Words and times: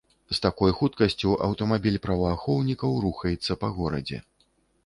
З 0.35 0.37
такой 0.45 0.71
хуткасцю 0.77 1.35
аўтамабіль 1.47 2.01
праваахоўнікаў 2.05 2.99
рухаецца 3.07 3.59
па 3.67 3.73
горадзе. 3.77 4.17